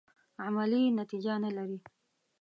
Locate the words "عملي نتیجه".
0.45-1.33